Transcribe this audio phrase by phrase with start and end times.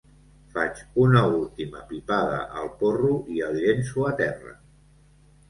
[0.53, 4.57] Faig una última pipada al porro i el llenço a terra.